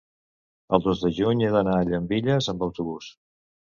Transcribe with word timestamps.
el 0.77 0.85
dos 0.85 1.03
de 1.05 1.13
juny 1.19 1.45
he 1.45 1.53
d'anar 1.59 1.79
a 1.83 1.87
Llambilles 1.93 2.53
amb 2.57 2.71
autobús. 2.73 3.17